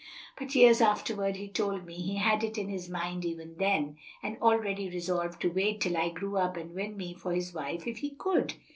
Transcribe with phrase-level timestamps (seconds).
[0.35, 4.39] But years afterward he told me he had it in his mind even then; had
[4.41, 7.97] already resolved to wait till I grew up and win me for his wife if
[7.99, 8.55] he could."